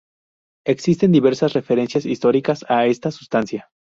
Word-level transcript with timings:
Existen 0.65 1.11
diversas 1.11 1.53
referencias 1.53 2.07
históricas 2.07 2.65
a 2.67 2.87
esta 2.87 3.11
sustancia. 3.11 3.69